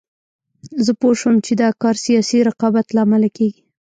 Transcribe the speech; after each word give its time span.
زه 0.85 0.91
پوه 0.99 1.13
شوم 1.19 1.35
چې 1.45 1.53
دا 1.61 1.69
کار 1.81 1.95
سیاسي 2.05 2.37
رقابت 2.49 2.87
له 2.91 2.99
امله 3.05 3.29
کېږي. 3.37 3.61